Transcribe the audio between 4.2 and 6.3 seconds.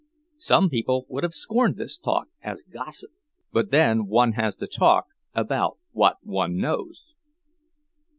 has to talk about what